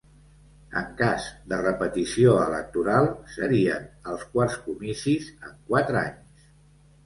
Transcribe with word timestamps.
En 0.79 0.87
cas 1.01 1.27
de 1.51 1.59
repetició 1.59 2.33
electoral, 2.47 3.11
serien 3.35 3.87
els 4.15 4.27
quarts 4.35 4.59
comicis 4.67 5.33
en 5.37 5.57
quatre 5.73 6.05
anys. 6.07 6.53